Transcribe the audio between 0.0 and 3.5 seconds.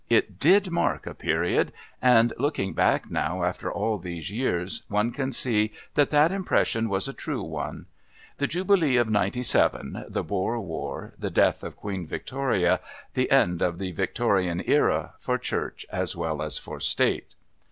It did mark a period, and looking back now